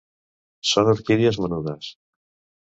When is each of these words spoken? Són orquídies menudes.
Són 0.69 0.89
orquídies 0.93 1.39
menudes. 1.45 1.91